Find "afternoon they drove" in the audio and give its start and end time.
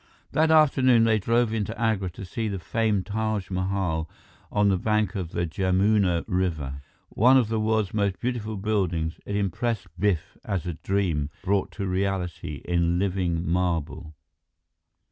0.49-1.53